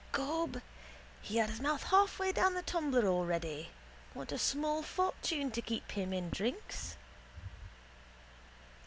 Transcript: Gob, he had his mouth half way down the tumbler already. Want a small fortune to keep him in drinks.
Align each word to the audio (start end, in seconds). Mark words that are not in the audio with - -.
Gob, 0.13 0.63
he 1.21 1.37
had 1.37 1.51
his 1.51 1.61
mouth 1.61 1.83
half 1.83 2.17
way 2.17 2.31
down 2.31 2.55
the 2.55 2.63
tumbler 2.63 3.05
already. 3.07 3.69
Want 4.15 4.31
a 4.31 4.39
small 4.39 4.81
fortune 4.81 5.51
to 5.51 5.61
keep 5.61 5.91
him 5.91 6.11
in 6.11 6.31
drinks. 6.31 6.97